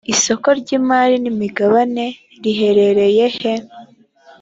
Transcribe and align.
isoko 0.13 0.47
ry 0.59 0.69
imari 0.77 1.15
n 1.23 1.25
imigabaneriheherereye 1.31 3.25
he 3.37 3.53